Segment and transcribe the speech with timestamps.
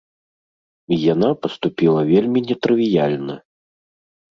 [0.95, 3.35] І яна паступіла вельмі нетрывіяльна!